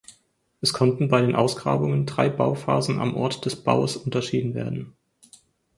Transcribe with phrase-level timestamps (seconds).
[0.61, 4.95] Es konnten bei den Ausgrabungen drei Bauphasen am Ort des Baues unterschieden werden.